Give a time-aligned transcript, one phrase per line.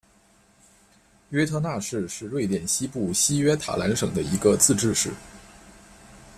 [1.29, 5.11] 约特讷市是瑞典西部西约塔兰省的一个自治市。